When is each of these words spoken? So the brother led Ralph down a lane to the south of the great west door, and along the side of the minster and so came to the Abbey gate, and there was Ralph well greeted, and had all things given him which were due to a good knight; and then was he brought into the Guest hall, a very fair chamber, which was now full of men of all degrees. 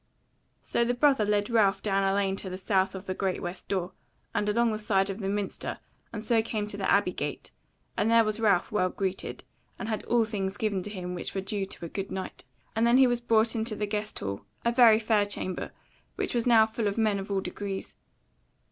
So 0.63 0.83
the 0.83 0.95
brother 0.95 1.25
led 1.25 1.51
Ralph 1.51 1.83
down 1.83 2.03
a 2.03 2.11
lane 2.11 2.35
to 2.37 2.49
the 2.49 2.57
south 2.57 2.95
of 2.95 3.05
the 3.05 3.13
great 3.13 3.39
west 3.39 3.67
door, 3.67 3.91
and 4.33 4.49
along 4.49 4.71
the 4.71 4.79
side 4.79 5.11
of 5.11 5.19
the 5.19 5.29
minster 5.29 5.77
and 6.11 6.23
so 6.23 6.41
came 6.41 6.65
to 6.65 6.75
the 6.77 6.89
Abbey 6.89 7.11
gate, 7.13 7.51
and 7.95 8.09
there 8.09 8.23
was 8.23 8.39
Ralph 8.39 8.71
well 8.71 8.89
greeted, 8.89 9.43
and 9.77 9.87
had 9.89 10.03
all 10.05 10.25
things 10.25 10.57
given 10.57 10.83
him 10.83 11.13
which 11.13 11.35
were 11.35 11.41
due 11.41 11.67
to 11.67 11.85
a 11.85 11.87
good 11.87 12.09
knight; 12.11 12.45
and 12.75 12.87
then 12.87 12.95
was 13.07 13.19
he 13.19 13.25
brought 13.27 13.55
into 13.55 13.75
the 13.75 13.85
Guest 13.85 14.17
hall, 14.17 14.43
a 14.65 14.71
very 14.71 14.97
fair 14.97 15.23
chamber, 15.27 15.69
which 16.15 16.33
was 16.33 16.47
now 16.47 16.65
full 16.65 16.87
of 16.87 16.97
men 16.97 17.19
of 17.19 17.29
all 17.29 17.41
degrees. 17.41 17.93